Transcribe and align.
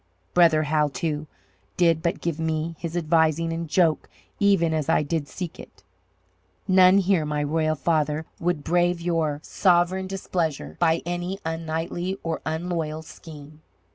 Brother 0.33 0.63
Hal 0.63 0.89
too, 0.89 1.27
did 1.77 2.01
but 2.01 2.21
give 2.21 2.39
me 2.39 2.75
his 2.79 2.97
advising 2.97 3.51
in 3.51 3.67
joke 3.67 4.09
even 4.39 4.73
as 4.73 4.89
I 4.89 5.03
did 5.03 5.27
seek 5.27 5.59
it. 5.59 5.83
None 6.67 6.97
here, 6.97 7.23
my 7.23 7.43
royal 7.43 7.75
father, 7.75 8.25
would 8.39 8.63
brave 8.63 8.99
your 8.99 9.41
sovereign 9.43 10.07
displeasure 10.07 10.75
by 10.79 11.03
any 11.05 11.37
unknightly 11.45 12.17
or 12.23 12.41
unloyal 12.47 13.03
scheme." 13.03 13.61